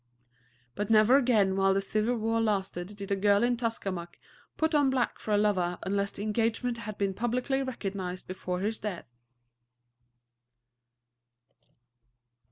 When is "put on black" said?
4.57-5.19